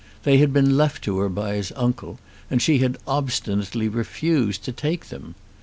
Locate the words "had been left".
0.39-1.03